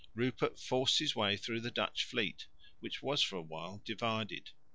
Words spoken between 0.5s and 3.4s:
forced his way through the Dutch fleet, which was for